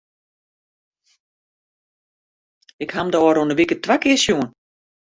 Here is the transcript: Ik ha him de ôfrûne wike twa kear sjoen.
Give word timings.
Ik 2.85 2.93
ha 2.93 2.99
him 3.01 3.09
de 3.11 3.17
ôfrûne 3.27 3.53
wike 3.57 3.75
twa 3.83 3.95
kear 4.01 4.19
sjoen. 4.23 4.47